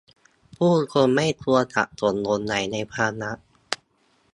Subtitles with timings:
[0.57, 3.37] ผู้คนไม่ควรสับสนหลงใหลในความรัก